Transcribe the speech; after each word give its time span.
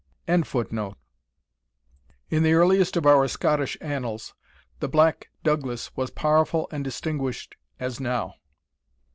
]In 0.27 0.43
the 2.41 2.53
earliest 2.53 2.97
of 2.97 3.05
our 3.05 3.27
Scottish 3.27 3.77
annals, 3.81 4.33
the 4.79 4.87
Black 4.87 5.29
Douglas 5.43 5.95
was 5.95 6.09
powerful 6.09 6.67
and 6.71 6.83
distinguished 6.83 7.53
as 7.79 7.99
now." 7.99 8.33